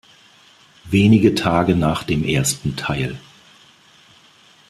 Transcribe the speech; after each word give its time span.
Wenige 0.85 1.35
Tage 1.35 1.75
nach 1.75 2.01
dem 2.03 2.23
ersten 2.25 2.75
Teil. 2.75 3.19